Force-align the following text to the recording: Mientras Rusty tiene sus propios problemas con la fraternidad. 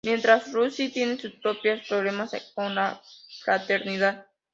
Mientras 0.03 0.51
Rusty 0.51 0.89
tiene 0.89 1.19
sus 1.19 1.33
propios 1.33 1.87
problemas 1.87 2.31
con 2.55 2.73
la 2.73 2.99
fraternidad. 3.43 4.25